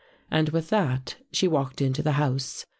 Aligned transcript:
And 0.31 0.49
with 0.49 0.69
that, 0.69 1.17
she 1.31 1.47
walked 1.47 1.79
into 1.79 2.01
the 2.01 2.13
house. 2.13 2.65